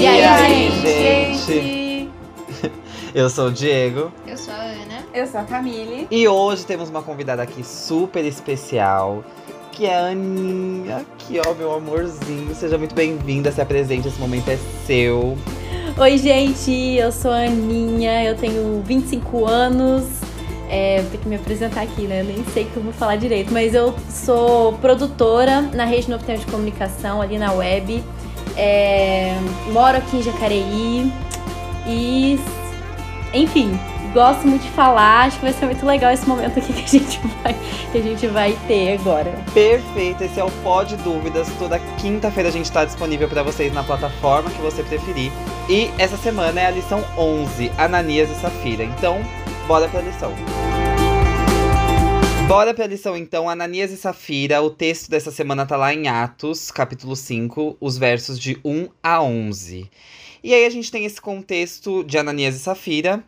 [0.00, 1.52] E, e aí, aí, gente?
[1.52, 2.10] gente?
[3.14, 4.10] Eu sou o Diego.
[4.26, 5.04] Eu sou a Ana.
[5.12, 6.08] Eu sou a Camille.
[6.10, 9.22] E hoje temos uma convidada aqui super especial.
[9.70, 11.04] Que é a Aninha.
[11.18, 12.54] Aqui, ó, meu amorzinho.
[12.54, 15.36] Seja muito bem-vinda, se apresente, esse momento é seu.
[15.98, 20.06] Oi, gente, eu sou a Aninha, eu tenho 25 anos.
[20.70, 22.22] É, vou ter que me apresentar aqui, né?
[22.22, 26.24] Eu nem sei que eu vou falar direito, mas eu sou produtora na Rede Novo
[26.24, 28.02] Tempo de Comunicação, ali na web.
[28.56, 29.36] É,
[29.72, 31.12] moro aqui em Jacareí
[31.86, 32.38] e,
[33.32, 33.78] enfim,
[34.12, 35.26] gosto muito de falar.
[35.26, 37.56] Acho que vai ser muito legal esse momento aqui que a gente vai,
[37.92, 39.32] que a gente vai ter agora.
[39.52, 41.48] Perfeito, esse é o Pod Dúvidas.
[41.58, 45.32] Toda quinta-feira a gente está disponível para vocês na plataforma que você preferir.
[45.68, 48.84] E essa semana é a lição 11, Ananias e Safira.
[48.84, 49.20] Então,
[49.66, 50.32] bora pra lição.
[52.50, 54.60] Bora pra lição então, Ananias e Safira.
[54.60, 59.22] O texto dessa semana tá lá em Atos, capítulo 5, os versos de 1 a
[59.22, 59.88] 11.
[60.42, 63.22] E aí a gente tem esse contexto de Ananias e Safira.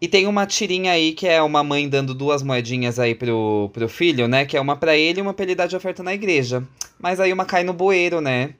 [0.00, 3.88] E tem uma tirinha aí que é uma mãe dando duas moedinhas aí pro, pro
[3.88, 4.46] filho, né?
[4.46, 6.62] Que é uma pra ele e uma pra ele dar de oferta na igreja.
[6.96, 8.54] Mas aí uma cai no bueiro, né?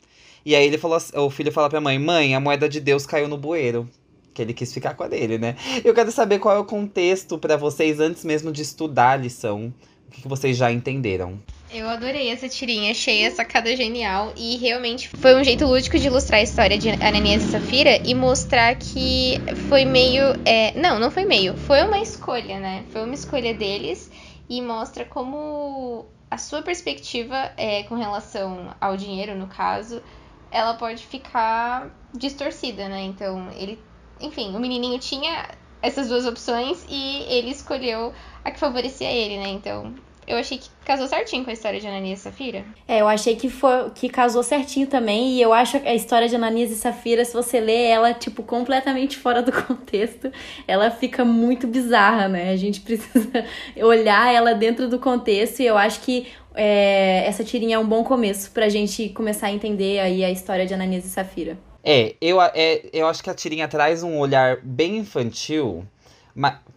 [0.45, 3.29] E aí ele falou, o filho fala pra mãe, mãe, a moeda de Deus caiu
[3.29, 3.89] no bueiro.
[4.35, 5.55] Que ele quis ficar com a dele, né?
[5.85, 9.73] Eu quero saber qual é o contexto para vocês antes mesmo de estudar a lição.
[10.11, 11.41] O que vocês já entenderam?
[11.73, 16.09] Eu adorei essa tirinha, achei a sacada genial e realmente foi um jeito lúdico de
[16.09, 20.25] ilustrar a história de Ananias e Safira e mostrar que foi meio.
[20.45, 22.85] É, não, não foi meio, foi uma escolha, né?
[22.91, 24.11] Foi uma escolha deles
[24.49, 30.03] e mostra como a sua perspectiva é, com relação ao dinheiro, no caso,
[30.51, 33.03] ela pode ficar distorcida, né?
[33.03, 33.79] Então, ele.
[34.21, 35.49] Enfim, o menininho tinha
[35.81, 38.13] essas duas opções e ele escolheu
[38.45, 39.49] a que favorecia ele, né?
[39.49, 39.95] Então,
[40.31, 42.65] eu achei que casou certinho com a história de Ananias e Safira.
[42.87, 45.33] É, eu achei que foi que casou certinho também.
[45.33, 49.17] E eu acho a história de Ananias e Safira, se você lê ela, tipo, completamente
[49.17, 50.31] fora do contexto,
[50.69, 52.51] ela fica muito bizarra, né?
[52.51, 53.45] A gente precisa
[53.83, 55.61] olhar ela dentro do contexto.
[55.61, 59.53] E eu acho que é, essa tirinha é um bom começo pra gente começar a
[59.53, 61.59] entender aí a história de Ananias e Safira.
[61.83, 65.85] É, eu, é, eu acho que a tirinha traz um olhar bem infantil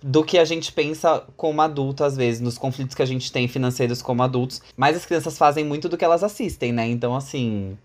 [0.02, 3.48] do que a gente pensa como adulto, às vezes, nos conflitos que a gente tem
[3.48, 4.62] financeiros como adultos.
[4.76, 6.88] Mas as crianças fazem muito do que elas assistem, né?
[6.88, 7.78] Então, assim,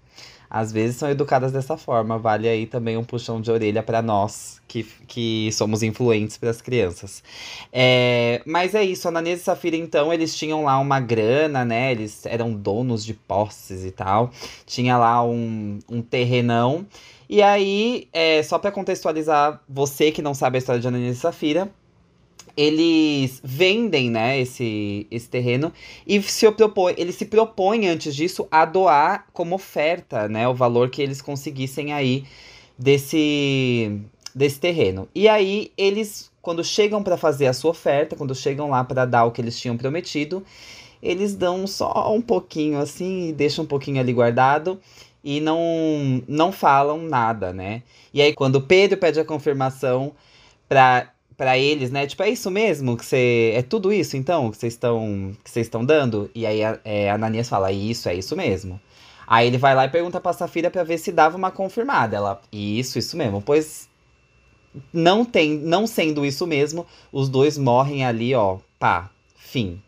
[0.50, 2.18] às vezes são educadas dessa forma.
[2.18, 6.60] Vale aí também um puxão de orelha para nós que, que somos influentes para as
[6.60, 7.22] crianças.
[7.72, 11.92] É, mas é isso, Ananias e Safira, então, eles tinham lá uma grana, né?
[11.92, 14.30] Eles eram donos de posses e tal.
[14.66, 16.86] Tinha lá um, um terrenão.
[17.28, 21.20] E aí, é, só para contextualizar você que não sabe a história de Ananias e
[21.20, 21.70] Safira,
[22.56, 25.72] eles vendem, né, esse, esse terreno
[26.04, 30.90] e se propõe, eles se propõem antes disso a doar como oferta, né, o valor
[30.90, 32.24] que eles conseguissem aí
[32.76, 34.00] desse
[34.34, 35.08] desse terreno.
[35.14, 39.24] E aí eles quando chegam para fazer a sua oferta, quando chegam lá para dar
[39.24, 40.42] o que eles tinham prometido,
[41.02, 44.80] eles dão só um pouquinho assim, deixam um pouquinho ali guardado
[45.22, 47.82] e não não falam nada, né?
[48.12, 50.12] E aí quando Pedro pede a confirmação
[50.68, 52.04] para para eles, né?
[52.06, 55.66] Tipo, é isso mesmo que você é tudo isso então que vocês estão que vocês
[55.66, 56.30] estão dando?
[56.34, 58.80] E aí a, é, Ananias fala: "Isso, é isso mesmo".
[59.26, 62.16] Aí ele vai lá e pergunta pra Safira para ver se dava uma confirmada.
[62.16, 63.40] Ela: "Isso, isso mesmo".
[63.42, 63.88] Pois
[64.92, 69.80] não tem, não sendo isso mesmo, os dois morrem ali, ó, pá, fim.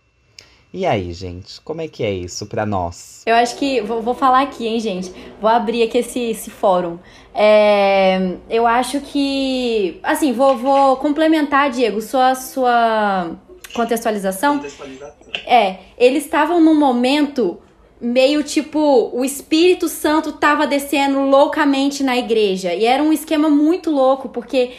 [0.73, 3.23] E aí, gente, como é que é isso para nós?
[3.27, 3.81] Eu acho que.
[3.81, 5.13] Vou, vou, falar aqui, hein, gente?
[5.41, 6.99] Vou abrir aqui esse, esse fórum.
[7.35, 9.99] É, eu acho que.
[10.03, 13.33] Assim, vou, vou complementar, Diego, sua, sua
[13.75, 14.57] contextualização.
[14.59, 15.15] Contextualização.
[15.45, 17.59] É, eles estavam num momento
[18.01, 23.91] meio tipo o Espírito Santo tava descendo loucamente na igreja e era um esquema muito
[23.91, 24.71] louco porque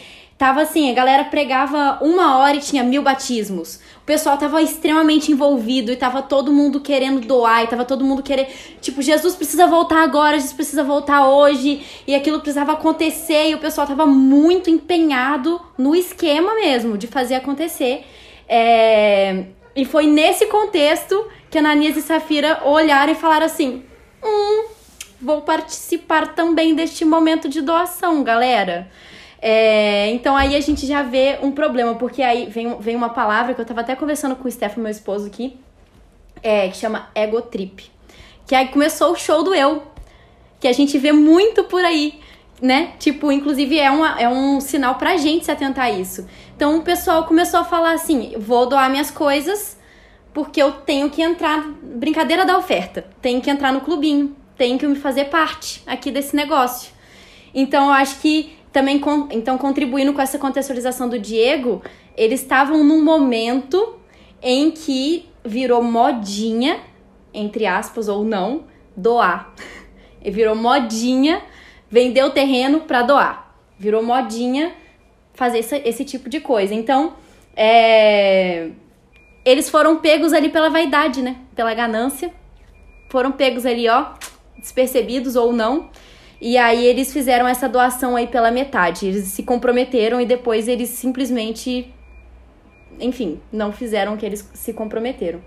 [0.42, 5.30] tava assim a galera pregava uma hora e tinha mil batismos o pessoal tava extremamente
[5.30, 8.48] envolvido e tava todo mundo querendo doar e tava todo mundo querendo.
[8.80, 13.58] Tipo, Jesus precisa voltar agora, Jesus precisa voltar hoje e aquilo precisava acontecer e o
[13.58, 18.04] pessoal tava muito empenhado no esquema mesmo de fazer acontecer.
[18.48, 19.44] É...
[19.76, 23.84] E foi nesse contexto que Ananias e Safira olharam e falaram assim:
[24.20, 24.64] hum,
[25.20, 28.90] vou participar também deste momento de doação, galera.
[29.44, 33.52] É, então aí a gente já vê um problema, porque aí vem, vem uma palavra
[33.52, 35.58] que eu tava até conversando com o Stefan, meu esposo aqui,
[36.40, 37.90] é, que chama ego trip.
[38.46, 39.82] Que aí começou o show do eu,
[40.60, 42.20] que a gente vê muito por aí,
[42.60, 42.92] né?
[43.00, 46.24] Tipo, inclusive é, uma, é um sinal pra gente se atentar a isso.
[46.54, 49.76] Então o pessoal começou a falar assim: vou doar minhas coisas
[50.32, 51.68] porque eu tenho que entrar.
[51.82, 56.36] Brincadeira da oferta, tenho que entrar no clubinho, tenho que me fazer parte aqui desse
[56.36, 56.92] negócio.
[57.52, 61.82] Então eu acho que também com, então contribuindo com essa contextualização do Diego,
[62.16, 63.96] eles estavam num momento
[64.40, 66.80] em que virou modinha,
[67.32, 68.64] entre aspas ou não,
[68.96, 69.54] doar.
[70.24, 71.42] E virou modinha
[71.90, 73.56] vender o terreno para doar.
[73.76, 74.72] Virou modinha
[75.34, 76.72] fazer esse, esse tipo de coisa.
[76.72, 77.14] Então,
[77.56, 78.70] é,
[79.44, 81.38] eles foram pegos ali pela vaidade, né?
[81.56, 82.32] Pela ganância.
[83.10, 84.12] Foram pegos ali, ó,
[84.56, 85.90] despercebidos ou não.
[86.44, 89.06] E aí eles fizeram essa doação aí pela metade.
[89.06, 91.94] Eles se comprometeram e depois eles simplesmente,
[92.98, 95.40] enfim, não fizeram o que eles se comprometeram.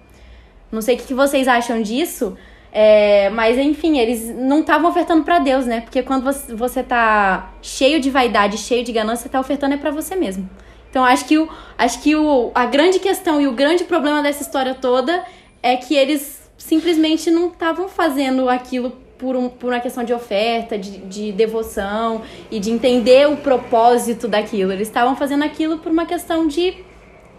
[0.72, 2.38] Não sei o que vocês acham disso,
[2.72, 5.82] é, mas enfim, eles não estavam ofertando para Deus, né?
[5.82, 9.78] Porque quando você, você tá cheio de vaidade, cheio de ganância, você tá ofertando é
[9.78, 10.50] para você mesmo.
[10.90, 14.44] Então acho que, o, acho que o, a grande questão e o grande problema dessa
[14.44, 15.26] história toda
[15.62, 20.78] é que eles simplesmente não estavam fazendo aquilo por, um, por uma questão de oferta,
[20.78, 22.22] de, de devoção
[22.52, 24.72] e de entender o propósito daquilo.
[24.72, 26.84] Eles estavam fazendo aquilo por uma questão de,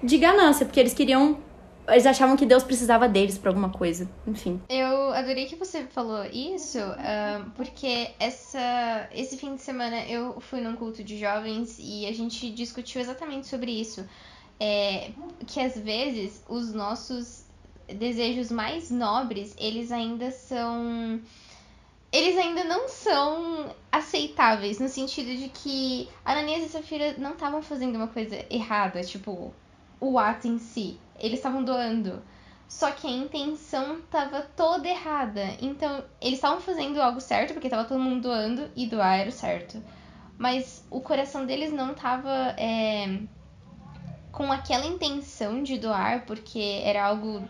[0.03, 1.39] de ganância, porque eles queriam
[1.89, 4.09] eles achavam que Deus precisava deles para alguma coisa.
[4.27, 4.61] Enfim.
[4.69, 6.79] Eu adorei que você falou isso,
[7.55, 12.51] porque essa, esse fim de semana eu fui num culto de jovens e a gente
[12.51, 14.05] discutiu exatamente sobre isso.
[14.59, 15.11] É,
[15.47, 17.45] que às vezes os nossos
[17.95, 21.21] desejos mais nobres, eles ainda são.
[22.13, 27.97] Eles ainda não são aceitáveis, no sentido de que Ananias e Safira não estavam fazendo
[27.97, 29.53] uma coisa errada, tipo,
[30.01, 32.23] o ato em si eles estavam doando.
[32.69, 35.43] Só que a intenção tava toda errada.
[35.61, 39.33] Então, eles estavam fazendo algo certo, porque tava todo mundo doando, e doar era o
[39.33, 39.83] certo.
[40.37, 43.21] Mas o coração deles não tava é,
[44.33, 47.49] com aquela intenção de doar, porque era algo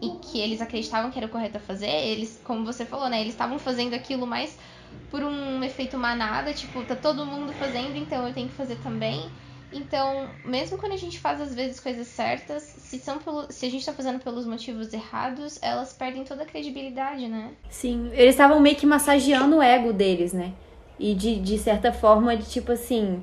[0.00, 1.88] e que eles acreditavam que era o correto a fazer.
[1.88, 3.20] Eles, como você falou, né?
[3.20, 4.58] Eles estavam fazendo aquilo mais
[5.10, 9.30] por um efeito manada, tipo, tá todo mundo fazendo, então eu tenho que fazer também.
[9.72, 13.70] Então, mesmo quando a gente faz às vezes coisas certas, se, são pelo, se a
[13.70, 17.50] gente tá fazendo pelos motivos errados, elas perdem toda a credibilidade, né?
[17.68, 20.52] Sim, eles estavam meio que massageando o ego deles, né?
[20.98, 23.22] E de, de certa forma, de tipo assim,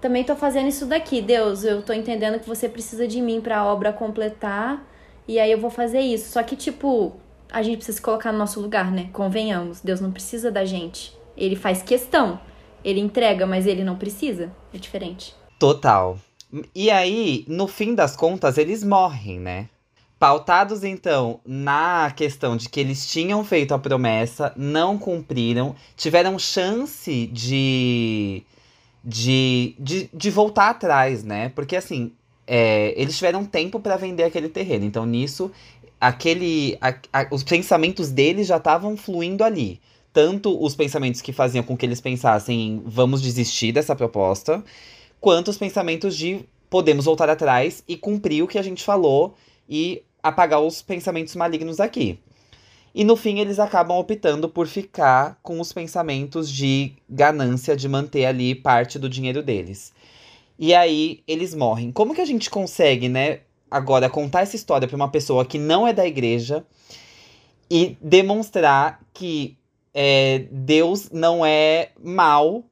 [0.00, 3.58] também tô fazendo isso daqui, Deus, eu tô entendendo que você precisa de mim para
[3.58, 4.86] a obra completar,
[5.30, 6.32] e aí eu vou fazer isso.
[6.32, 7.12] Só que, tipo,
[7.52, 9.08] a gente precisa se colocar no nosso lugar, né?
[9.12, 11.16] Convenhamos, Deus não precisa da gente.
[11.36, 12.40] Ele faz questão.
[12.82, 14.50] Ele entrega, mas ele não precisa.
[14.74, 15.32] É diferente.
[15.56, 16.18] Total.
[16.74, 19.68] E aí, no fim das contas, eles morrem, né?
[20.18, 27.28] Pautados, então, na questão de que eles tinham feito a promessa, não cumpriram, tiveram chance
[27.28, 28.42] de,
[29.04, 31.50] de, de, de voltar atrás, né?
[31.50, 32.10] Porque, assim,
[32.52, 34.84] é, eles tiveram tempo para vender aquele terreno.
[34.84, 35.52] Então, nisso,
[36.00, 39.80] aquele, a, a, os pensamentos deles já estavam fluindo ali.
[40.12, 44.64] Tanto os pensamentos que faziam com que eles pensassem em vamos desistir dessa proposta,
[45.20, 49.36] quanto os pensamentos de podemos voltar atrás e cumprir o que a gente falou
[49.68, 52.18] e apagar os pensamentos malignos aqui.
[52.92, 58.24] E no fim eles acabam optando por ficar com os pensamentos de ganância de manter
[58.24, 59.92] ali parte do dinheiro deles.
[60.60, 61.90] E aí eles morrem.
[61.90, 63.40] Como que a gente consegue, né,
[63.70, 66.66] agora contar essa história para uma pessoa que não é da igreja
[67.70, 69.56] e demonstrar que
[69.94, 72.62] é, Deus não é mal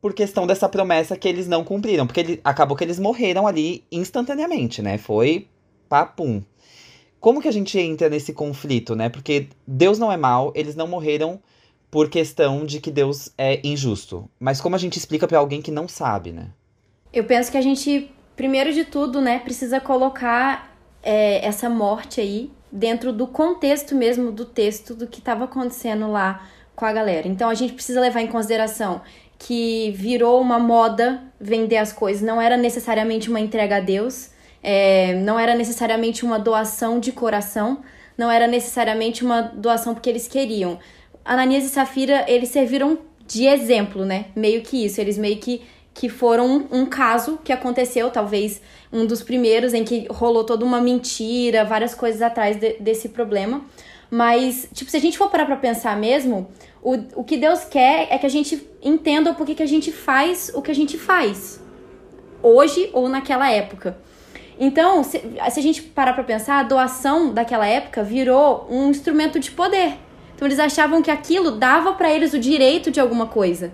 [0.00, 2.08] por questão dessa promessa que eles não cumpriram.
[2.08, 4.98] Porque ele, acabou que eles morreram ali instantaneamente, né?
[4.98, 5.46] Foi
[5.88, 6.42] papum.
[7.20, 9.08] Como que a gente entra nesse conflito, né?
[9.08, 11.40] Porque Deus não é mal, eles não morreram
[11.88, 14.28] por questão de que Deus é injusto.
[14.40, 16.50] Mas como a gente explica para alguém que não sabe, né?
[17.12, 22.50] Eu penso que a gente, primeiro de tudo, né, precisa colocar é, essa morte aí
[22.70, 27.28] dentro do contexto mesmo do texto do que estava acontecendo lá com a galera.
[27.28, 29.02] Então a gente precisa levar em consideração
[29.38, 34.30] que virou uma moda vender as coisas, não era necessariamente uma entrega a Deus,
[34.62, 37.82] é, não era necessariamente uma doação de coração,
[38.16, 40.78] não era necessariamente uma doação porque eles queriam.
[41.24, 44.26] Ananias e Safira, eles serviram de exemplo, né?
[44.36, 45.62] Meio que isso, eles meio que,
[45.94, 48.60] que foram um, caso que aconteceu, talvez
[48.92, 53.62] um dos primeiros, em que rolou toda uma mentira, várias coisas atrás de, desse problema.
[54.10, 56.48] Mas, tipo, se a gente for parar pra pensar mesmo,
[56.82, 59.92] o, o que Deus quer é que a gente entenda o porquê que a gente
[59.92, 61.60] faz o que a gente faz.
[62.42, 63.96] Hoje ou naquela época.
[64.58, 69.38] Então, se, se a gente parar pra pensar, a doação daquela época virou um instrumento
[69.38, 69.94] de poder.
[70.34, 73.72] Então, eles achavam que aquilo dava para eles o direito de alguma coisa.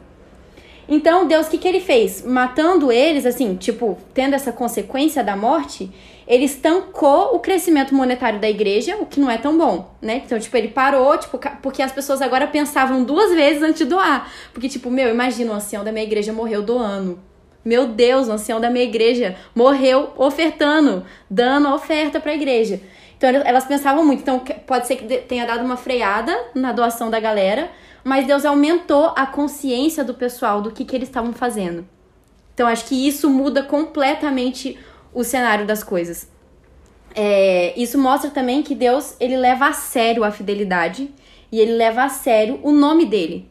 [0.88, 2.22] Então, Deus, o que, que ele fez?
[2.22, 5.90] Matando eles, assim, tipo, tendo essa consequência da morte,
[6.26, 10.22] ele estancou o crescimento monetário da igreja, o que não é tão bom, né?
[10.24, 14.32] Então, tipo, ele parou, tipo, porque as pessoas agora pensavam duas vezes antes de doar.
[14.52, 17.18] Porque, tipo, meu, imagina, o ancião da minha igreja morreu doando.
[17.64, 22.80] Meu Deus, o ancião da minha igreja morreu ofertando, dando oferta para a igreja.
[23.18, 24.22] Então elas pensavam muito.
[24.22, 27.70] Então pode ser que tenha dado uma freada na doação da galera,
[28.04, 31.86] mas Deus aumentou a consciência do pessoal do que, que eles estavam fazendo.
[32.54, 34.78] Então acho que isso muda completamente
[35.12, 36.30] o cenário das coisas.
[37.14, 41.10] É, isso mostra também que Deus ele leva a sério a fidelidade
[41.50, 43.50] e ele leva a sério o nome dele.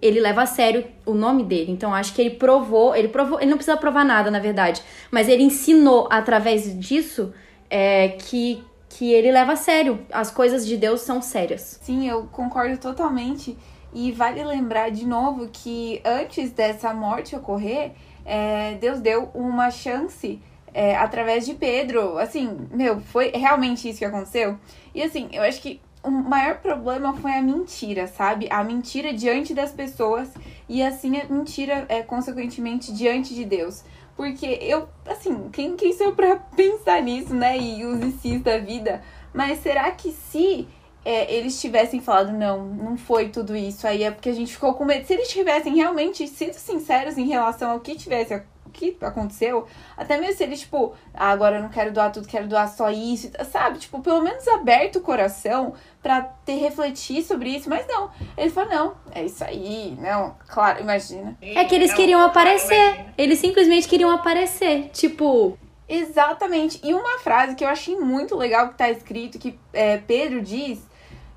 [0.00, 1.70] Ele leva a sério o nome dele.
[1.70, 5.28] Então acho que ele provou, ele provou, ele não precisa provar nada na verdade, mas
[5.28, 7.34] ele ensinou através disso
[7.68, 8.64] é, que
[8.96, 10.00] que ele leva a sério.
[10.10, 11.78] As coisas de Deus são sérias.
[11.82, 13.56] Sim, eu concordo totalmente.
[13.92, 17.92] E vale lembrar de novo que antes dessa morte ocorrer,
[18.24, 20.40] é, Deus deu uma chance
[20.72, 22.16] é, através de Pedro.
[22.16, 24.58] Assim, meu, foi realmente isso que aconteceu.
[24.94, 28.46] E assim, eu acho que o maior problema foi a mentira, sabe?
[28.48, 30.30] A mentira diante das pessoas
[30.68, 33.84] e assim a mentira, é, consequentemente, diante de Deus.
[34.16, 37.58] Porque eu, assim, quem, quem sou eu pra pensar nisso, né?
[37.58, 39.02] E os ICs da vida.
[39.32, 40.66] Mas será que se
[41.04, 44.74] é, eles tivessem falado, não, não foi tudo isso, aí é porque a gente ficou
[44.74, 45.06] com medo.
[45.06, 48.34] Se eles tivessem realmente sido sinceros em relação ao que tivesse
[48.76, 49.66] que aconteceu,
[49.96, 52.90] até mesmo se eles, tipo, ah, agora eu não quero doar tudo, quero doar só
[52.90, 53.78] isso, sabe?
[53.78, 58.10] Tipo, pelo menos aberto o coração para ter refletir sobre isso, mas não.
[58.36, 61.36] Ele falou, não, é isso aí, não, claro, imagina.
[61.40, 63.06] É que eles queriam aparecer.
[63.16, 64.90] Eles simplesmente queriam aparecer.
[64.92, 66.80] Tipo, Exatamente.
[66.82, 70.80] E uma frase que eu achei muito legal que tá escrito, que é, Pedro diz,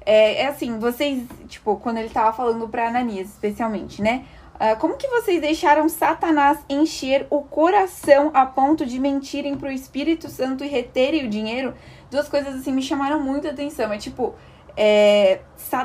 [0.06, 4.26] é, é, assim, vocês, tipo, quando ele tava falando pra Ananias, especialmente, né?
[4.60, 10.30] Uh, como que vocês deixaram Satanás encher o coração a ponto de mentirem pro Espírito
[10.30, 11.74] Santo e reterem o dinheiro?
[12.12, 13.94] Duas coisas assim me chamaram muito a atenção.
[13.94, 14.36] É tipo,
[14.76, 15.40] é,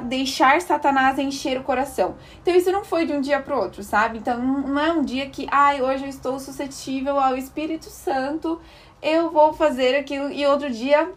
[0.04, 2.16] deixar Satanás encher o coração.
[2.43, 4.19] Então isso não foi de um dia pro outro, sabe?
[4.19, 8.61] Então não é um dia que, ai, hoje eu estou suscetível ao Espírito Santo,
[9.00, 11.12] eu vou fazer aquilo, e outro dia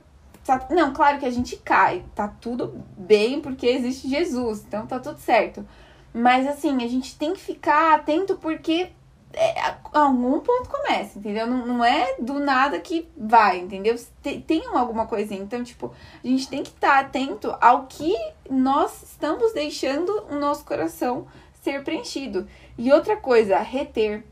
[0.69, 5.19] não, claro que a gente cai, tá tudo bem porque existe Jesus, então tá tudo
[5.19, 5.65] certo.
[6.13, 8.89] Mas assim, a gente tem que ficar atento porque
[9.33, 11.45] é, algum ponto começa, entendeu?
[11.45, 13.95] Não, não é do nada que vai, entendeu?
[14.21, 15.41] Tem, tem alguma coisinha.
[15.41, 18.15] Então, tipo, a gente tem que estar tá atento ao que
[18.49, 21.27] nós estamos deixando o nosso coração
[21.61, 22.47] ser preenchido.
[22.77, 24.23] E outra coisa, reter.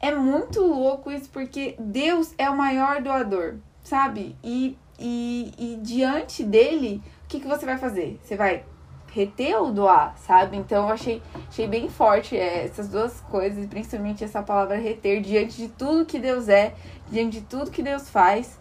[0.00, 4.36] É muito louco isso porque Deus é o maior doador, sabe?
[4.44, 8.18] E e, e diante dele, o que, que você vai fazer?
[8.22, 8.64] Você vai
[9.18, 10.56] reter ou doar, sabe?
[10.56, 15.56] Então eu achei, achei bem forte é, essas duas coisas, principalmente essa palavra reter, diante
[15.56, 16.74] de tudo que Deus é,
[17.10, 18.58] diante de tudo que Deus faz.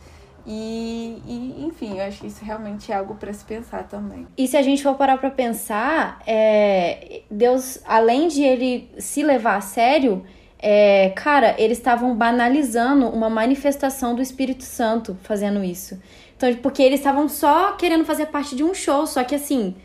[0.50, 4.26] E, e enfim, eu acho que isso realmente é algo para se pensar também.
[4.38, 9.58] E se a gente for parar para pensar, é, Deus, além de ele se levar
[9.58, 10.26] a sério,
[10.58, 16.02] é, cara, eles estavam banalizando uma manifestação do Espírito Santo fazendo isso.
[16.36, 19.76] Então, porque eles estavam só querendo fazer parte de um show, só que assim,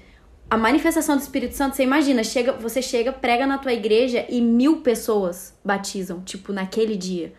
[0.53, 4.39] a manifestação do Espírito Santo, você imagina, chega, você chega, prega na tua igreja e
[4.39, 7.33] mil pessoas batizam, tipo, naquele dia.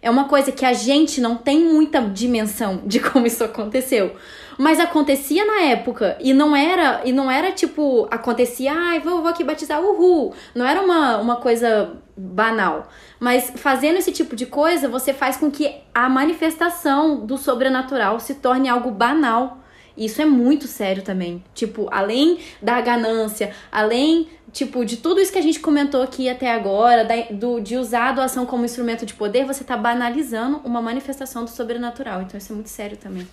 [0.00, 4.16] É uma coisa que a gente não tem muita dimensão de como isso aconteceu.
[4.56, 9.28] Mas acontecia na época e não era e não era tipo acontecia, ai, vou, vou
[9.28, 10.32] aqui batizar uhul.
[10.54, 12.88] Não era uma, uma coisa banal.
[13.20, 18.36] Mas fazendo esse tipo de coisa, você faz com que a manifestação do sobrenatural se
[18.36, 19.58] torne algo banal.
[19.96, 21.42] Isso é muito sério também.
[21.54, 26.50] Tipo, além da ganância, além, tipo, de tudo isso que a gente comentou aqui até
[26.50, 30.82] agora, da, do, de usar a doação como instrumento de poder, você tá banalizando uma
[30.82, 32.22] manifestação do sobrenatural.
[32.22, 33.26] Então isso é muito sério também.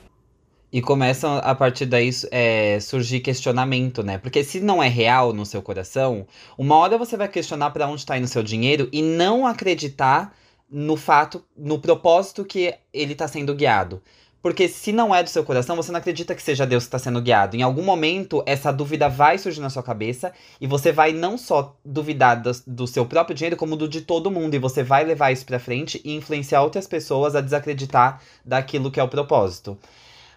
[0.74, 4.18] E começam a partir daí é, surgir questionamento, né?
[4.18, 6.26] Porque se não é real no seu coração,
[6.58, 10.34] uma hora você vai questionar para onde está indo seu dinheiro e não acreditar
[10.70, 14.02] no fato, no propósito que ele está sendo guiado.
[14.42, 16.98] Porque se não é do seu coração, você não acredita que seja Deus que está
[16.98, 17.56] sendo guiado.
[17.56, 21.78] Em algum momento, essa dúvida vai surgir na sua cabeça e você vai não só
[21.86, 24.56] duvidar do, do seu próprio dinheiro, como do de todo mundo.
[24.56, 29.00] E você vai levar isso para frente e influenciar outras pessoas a desacreditar daquilo que
[29.00, 29.78] é o propósito.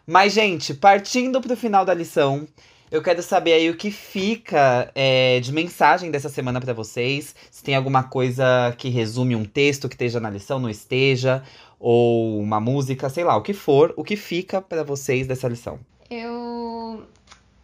[0.06, 2.46] Mas, gente, partindo pro final da lição,
[2.90, 7.34] eu quero saber aí o que fica é, de mensagem dessa semana para vocês.
[7.50, 11.42] Se tem alguma coisa que resume um texto que esteja na lição, não esteja,
[11.86, 15.78] ou uma música, sei lá, o que for, o que fica para vocês dessa lição.
[16.08, 17.04] Eu,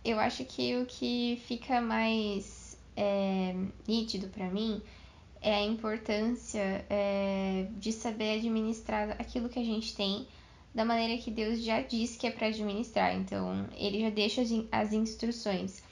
[0.05, 3.55] eu acho que o que fica mais é,
[3.89, 4.83] nítido para mim
[5.41, 10.27] é a importância é, de saber administrar aquilo que a gente tem
[10.75, 13.17] da maneira que Deus já disse que é para administrar.
[13.17, 15.83] Então, ele já deixa as instruções.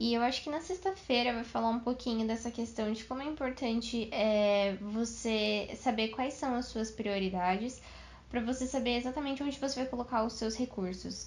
[0.00, 3.24] E eu acho que na sexta-feira vai falar um pouquinho dessa questão de como é
[3.24, 7.80] importante é, você saber quais são as suas prioridades,
[8.30, 11.26] para você saber exatamente onde você vai colocar os seus recursos.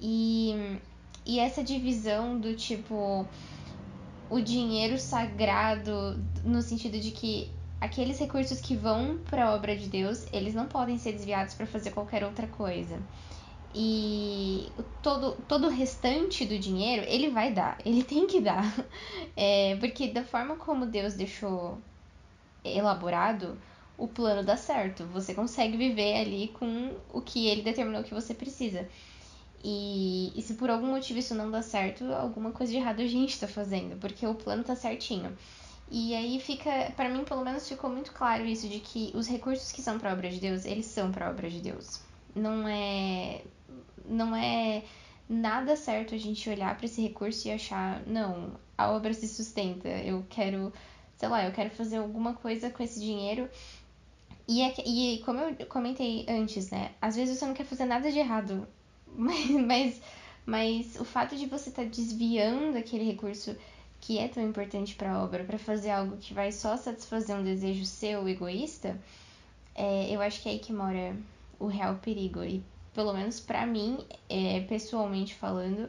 [0.00, 0.54] E,
[1.26, 3.26] e essa divisão do tipo
[4.30, 7.50] o dinheiro sagrado no sentido de que
[7.80, 11.66] aqueles recursos que vão para a obra de Deus, eles não podem ser desviados para
[11.66, 12.98] fazer qualquer outra coisa.
[13.74, 14.70] E
[15.02, 18.64] todo, todo o restante do dinheiro, ele vai dar, ele tem que dar.
[19.36, 21.78] É, porque da forma como Deus deixou
[22.64, 23.58] elaborado,
[23.96, 25.04] o plano dá certo.
[25.06, 28.88] Você consegue viver ali com o que ele determinou que você precisa.
[29.64, 33.06] E, e se por algum motivo isso não dá certo, alguma coisa de errado a
[33.06, 35.36] gente tá fazendo, porque o plano tá certinho.
[35.90, 39.70] E aí fica, para mim pelo menos ficou muito claro isso de que os recursos
[39.70, 42.00] que são para obra de Deus, eles são para obra de Deus.
[42.34, 43.42] Não é
[44.04, 44.82] não é
[45.28, 49.88] nada certo a gente olhar para esse recurso e achar, não, a obra se sustenta,
[49.88, 50.72] eu quero,
[51.16, 53.48] sei lá, eu quero fazer alguma coisa com esse dinheiro.
[54.46, 56.92] E, é, e como eu comentei antes, né?
[57.00, 58.66] Às vezes você não quer fazer nada de errado
[59.06, 60.02] mas, mas,
[60.44, 63.56] mas o fato de você estar tá desviando aquele recurso
[64.00, 67.44] que é tão importante para a obra para fazer algo que vai só satisfazer um
[67.44, 69.00] desejo seu egoísta,
[69.74, 71.16] é, eu acho que é aí que mora
[71.58, 72.42] o real perigo.
[72.42, 72.62] E
[72.94, 75.88] pelo menos para mim, é, pessoalmente falando,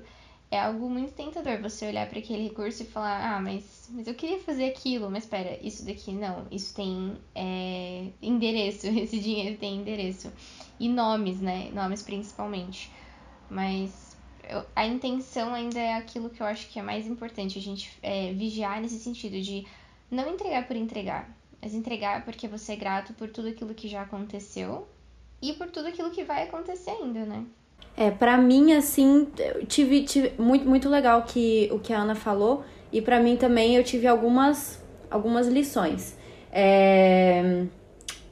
[0.53, 4.13] é algo muito tentador você olhar para aquele recurso e falar: ah, mas, mas eu
[4.13, 9.77] queria fazer aquilo, mas espera, isso daqui não, isso tem é, endereço, esse dinheiro tem
[9.77, 10.31] endereço.
[10.79, 11.71] E nomes, né?
[11.73, 12.91] Nomes principalmente.
[13.49, 14.15] Mas
[14.47, 17.91] eu, a intenção ainda é aquilo que eu acho que é mais importante, a gente
[18.01, 19.65] é, vigiar nesse sentido de
[20.09, 24.03] não entregar por entregar, mas entregar porque você é grato por tudo aquilo que já
[24.03, 24.87] aconteceu
[25.43, 27.43] e por tudo aquilo que vai acontecer ainda, né?
[27.97, 29.27] É, para mim, assim,
[29.67, 33.75] tive, tive muito, muito legal que, o que a Ana falou, e para mim também
[33.75, 34.81] eu tive algumas,
[35.11, 36.17] algumas lições.
[36.51, 37.65] É,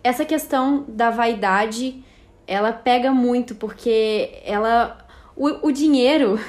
[0.03, 2.03] essa questão da vaidade,
[2.47, 6.39] ela pega muito, porque ela o, o dinheiro,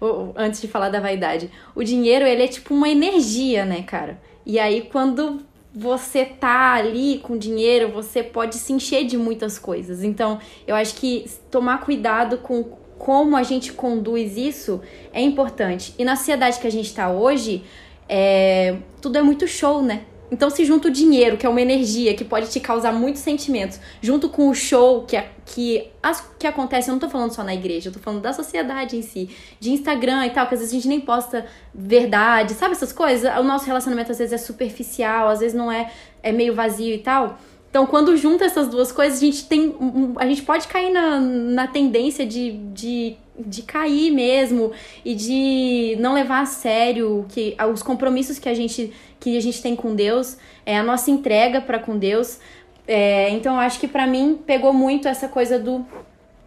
[0.36, 4.20] antes de falar da vaidade, o dinheiro ele é tipo uma energia, né, cara?
[4.44, 5.40] E aí quando
[5.74, 10.02] você tá ali com dinheiro, você pode se encher de muitas coisas.
[10.02, 12.64] Então, eu acho que tomar cuidado com
[12.98, 14.80] como a gente conduz isso
[15.12, 15.94] é importante.
[15.98, 17.62] E na sociedade que a gente tá hoje,
[18.08, 20.02] é, tudo é muito show, né?
[20.30, 23.80] Então, se junta o dinheiro, que é uma energia que pode te causar muitos sentimentos,
[24.02, 27.54] junto com o show que, que, as, que acontece, eu não tô falando só na
[27.54, 30.74] igreja, eu tô falando da sociedade em si, de Instagram e tal, que às vezes
[30.74, 33.34] a gente nem posta verdade, sabe essas coisas?
[33.38, 35.90] O nosso relacionamento às vezes é superficial, às vezes não é,
[36.22, 37.38] é meio vazio e tal.
[37.70, 39.74] Então, quando junta essas duas coisas, a gente tem.
[40.16, 44.72] A gente pode cair na, na tendência de, de, de cair mesmo
[45.04, 49.60] e de não levar a sério que, os compromissos que a gente, que a gente
[49.60, 52.38] tem com Deus, é, a nossa entrega para com Deus.
[52.86, 55.84] É, então, acho que para mim pegou muito essa coisa do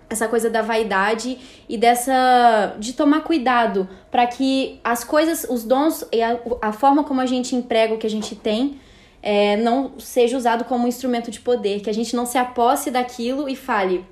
[0.10, 1.38] essa coisa da vaidade
[1.70, 7.06] e dessa de tomar cuidado para que as coisas, os dons e a, a forma
[7.06, 8.78] como a gente emprega o que a gente tem
[9.22, 12.90] é, não seja usado como um instrumento de poder, que a gente não se aposse
[12.90, 14.06] daquilo e fale,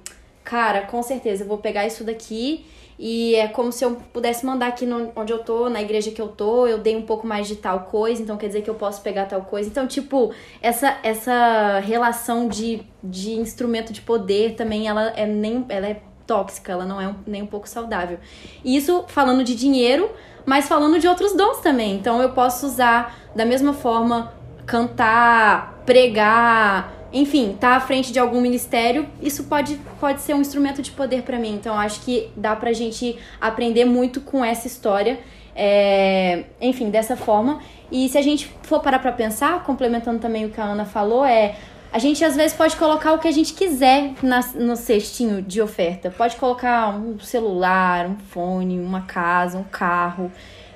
[0.43, 2.65] cara, com certeza, eu vou pegar isso daqui
[2.99, 6.21] e é como se eu pudesse mandar aqui no, onde eu tô, na igreja que
[6.21, 8.75] eu tô, eu dei um pouco mais de tal coisa, então quer dizer que eu
[8.75, 9.69] posso pegar tal coisa.
[9.69, 15.87] Então, tipo, essa, essa relação de, de instrumento de poder também, ela é nem ela
[15.87, 18.19] é tóxica, ela não é um, nem um pouco saudável.
[18.65, 20.11] Isso falando de dinheiro,
[20.45, 21.95] mas falando de outros dons também.
[21.95, 24.33] Então eu posso usar da mesma forma
[24.69, 30.79] cantar, pregar, enfim, tá à frente de algum ministério, isso pode, pode ser um instrumento
[30.79, 31.55] de poder para mim.
[31.55, 35.19] Então, acho que dá pra gente aprender muito com essa história.
[35.55, 37.59] É, enfim, dessa forma.
[37.91, 41.25] E se a gente for parar pra pensar, complementando também o que a Ana falou,
[41.25, 41.55] é.
[41.91, 45.59] A gente às vezes pode colocar o que a gente quiser na, no cestinho de
[45.59, 46.11] oferta.
[46.11, 50.31] Pode colocar um celular, um fone, uma casa, um carro.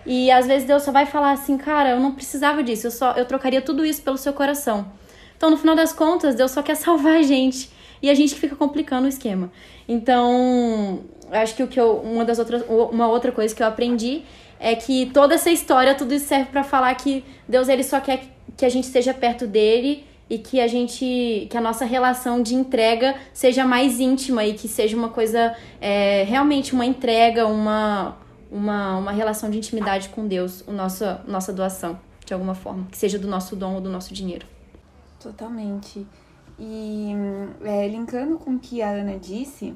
[0.08, 3.12] E às vezes Deus só vai falar assim, cara, eu não precisava disso, eu só
[3.14, 4.92] eu trocaria tudo isso pelo seu coração.
[5.38, 7.70] Então, no final das contas, Deus só quer salvar a gente.
[8.02, 9.52] E a gente que fica complicando o esquema.
[9.88, 14.24] Então, acho que o que eu, uma das outras uma outra coisa que eu aprendi
[14.60, 18.24] é que toda essa história, tudo isso serve para falar que Deus ele só quer
[18.58, 22.56] que a gente esteja perto dele e que a gente que a nossa relação de
[22.56, 28.18] entrega seja mais íntima e que seja uma coisa é, realmente uma entrega uma
[28.54, 32.00] uma, uma relação de intimidade com Deus, o nosso, nossa doação.
[32.24, 34.46] de alguma forma, que seja do nosso dom ou do nosso dinheiro.
[35.20, 36.08] Totalmente.
[36.58, 37.12] E
[37.64, 39.74] é, linkando com o que a Ana disse,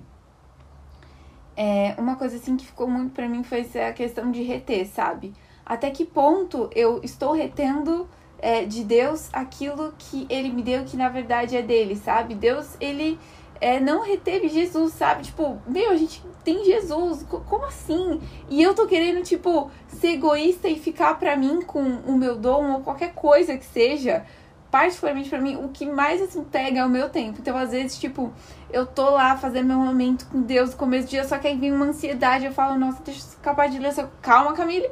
[1.58, 5.34] é, uma coisa assim que ficou muito para mim foi a questão de reter, sabe?
[5.66, 8.08] Até que ponto eu estou retendo
[8.40, 12.36] é, de Deus aquilo que ele me deu, que na verdade é dele, sabe?
[12.36, 13.20] Deus, ele
[13.60, 15.24] é, não reteve Jesus, sabe?
[15.24, 18.22] Tipo, meu, a gente tem Jesus, como assim?
[18.50, 22.74] E eu tô querendo, tipo, ser egoísta e ficar pra mim com o meu dom
[22.74, 24.26] ou qualquer coisa que seja
[24.70, 27.40] particularmente para mim, o que mais assim pega é o meu tempo.
[27.40, 28.34] Então, às vezes, tipo,
[28.72, 31.58] eu tô lá fazendo meu momento com Deus no começo do dia, só que aí
[31.58, 33.94] vem uma ansiedade, eu falo, nossa, deixa eu escapar de ler.
[34.22, 34.90] Calma, Camille.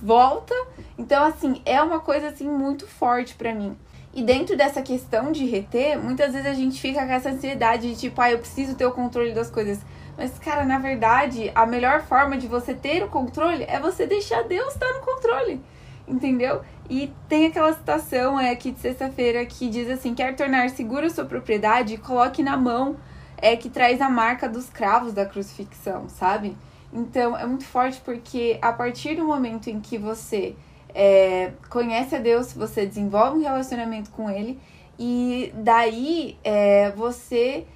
[0.00, 0.54] Volta.
[0.98, 3.76] Então, assim, é uma coisa assim muito forte para mim.
[4.14, 8.00] E dentro dessa questão de reter, muitas vezes a gente fica com essa ansiedade de
[8.00, 9.78] tipo, ah, eu preciso ter o controle das coisas.
[10.16, 14.42] Mas, cara, na verdade, a melhor forma de você ter o controle é você deixar
[14.44, 15.60] Deus estar no controle.
[16.08, 16.62] Entendeu?
[16.88, 21.24] E tem aquela citação é, aqui de sexta-feira que diz assim: quer tornar segura sua
[21.24, 22.96] propriedade, coloque na mão
[23.38, 26.56] é que traz a marca dos cravos da crucifixão, sabe?
[26.92, 30.54] Então é muito forte porque a partir do momento em que você
[30.94, 34.58] é, conhece a Deus, você desenvolve um relacionamento com Ele
[34.98, 37.66] e daí é, você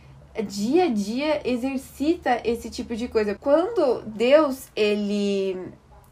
[0.46, 3.34] dia a dia exercita esse tipo de coisa.
[3.34, 5.58] Quando Deus ele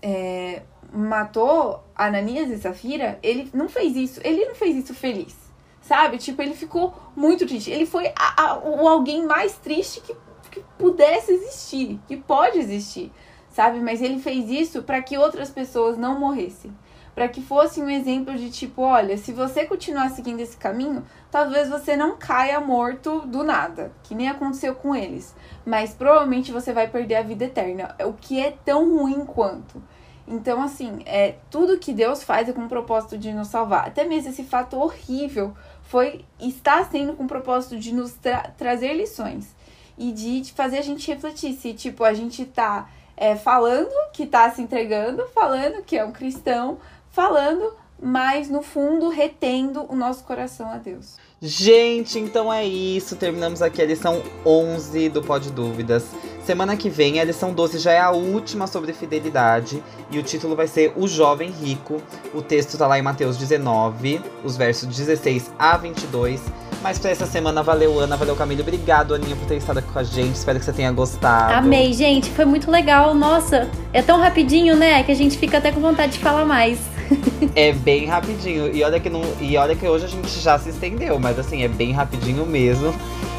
[0.03, 5.37] é, matou Ananias e Safira, ele não fez isso, ele não fez isso feliz.
[5.81, 6.19] Sabe?
[6.19, 7.71] Tipo, ele ficou muito triste.
[7.71, 10.15] Ele foi a, a, o alguém mais triste que,
[10.59, 13.13] que pudesse existir, que pode existir,
[13.51, 13.81] sabe?
[13.81, 16.73] Mas ele fez isso para que outras pessoas não morressem.
[17.15, 21.69] Para que fosse um exemplo de tipo, olha, se você continuar seguindo esse caminho, talvez
[21.69, 25.35] você não caia morto do nada, que nem aconteceu com eles.
[25.67, 29.83] Mas provavelmente você vai perder a vida eterna, o que é tão ruim quanto.
[30.29, 33.89] Então, assim, é, tudo que Deus faz é com o propósito de nos salvar.
[33.89, 38.93] Até mesmo esse fato horrível foi está sendo com o propósito de nos tra trazer
[38.93, 39.58] lições
[39.99, 44.27] e de, de, fazer a gente refletir se, tipo, a gente tá é, falando que
[44.27, 46.79] tá se entregando, falando que é um cristão,
[47.11, 51.17] falando, mas no fundo retendo o nosso coração a Deus.
[51.41, 53.15] Gente, então é isso.
[53.15, 56.05] Terminamos aqui a lição 11 do Pod Dúvidas.
[56.45, 59.83] Semana que vem, a lição 12 já é a última sobre fidelidade.
[60.11, 62.03] E o título vai ser O Jovem Rico.
[62.35, 66.41] O texto tá lá em Mateus 19, os versos 16 a 22.
[66.83, 68.61] Mas pra essa semana, valeu, Ana, valeu, Camila.
[68.61, 70.37] Obrigado, Aninha, por ter estado aqui com a gente.
[70.37, 71.55] Espero que você tenha gostado.
[71.55, 72.31] Amei, gente.
[72.31, 73.15] Foi muito legal.
[73.15, 75.03] Nossa, é tão rapidinho, né?
[75.03, 76.79] Que a gente fica até com vontade de falar mais.
[77.55, 78.75] é bem rapidinho.
[78.75, 81.63] E olha, que não, e olha que hoje a gente já se estendeu, mas assim,
[81.63, 82.95] é bem rapidinho mesmo.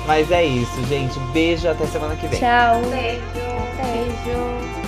[0.06, 1.18] Mas é isso, gente.
[1.32, 2.40] Beijo, até semana que vem.
[2.40, 2.82] Tchau.
[2.90, 3.50] Beijo.
[3.78, 4.79] Beijo.